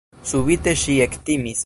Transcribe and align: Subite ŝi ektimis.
Subite 0.29 0.73
ŝi 0.85 0.97
ektimis. 1.07 1.59